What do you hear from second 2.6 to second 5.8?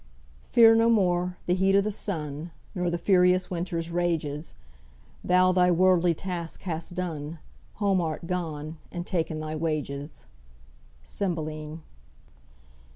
Nor the furious winter's rages; Thou thy